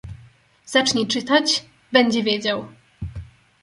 "Zacznie 0.65 1.05
czytać: 1.07 1.65
będzie 1.91 2.23
wiedział." 2.23 2.65